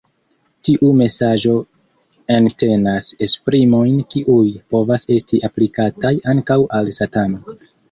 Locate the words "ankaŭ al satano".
6.35-7.57